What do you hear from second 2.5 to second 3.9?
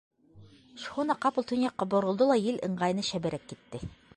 ыңғайына шәберәк китте.